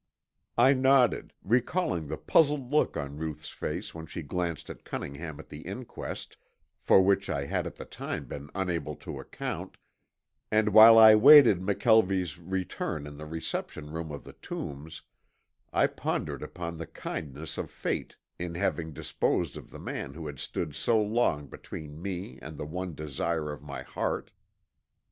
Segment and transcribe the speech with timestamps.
[0.57, 5.49] I nodded, recalling the puzzled look on Ruth's face when she glanced at Cunningham at
[5.49, 6.37] the inquest,
[6.79, 9.77] for which I had at the time been unable to account,
[10.49, 15.03] and while I waited McKelvie's return in the reception room of the Tombs,
[15.71, 20.39] I pondered upon the kindness of Fate in having disposed of the man who had
[20.39, 24.31] stood so long between me and the one desire of my heart.